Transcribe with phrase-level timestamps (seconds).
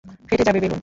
[0.27, 0.79] ফেটে যাবে বেলুন।